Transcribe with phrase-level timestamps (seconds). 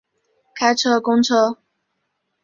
[0.55, 1.59] 开车公车